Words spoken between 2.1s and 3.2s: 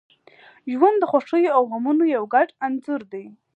یو ګډ انځور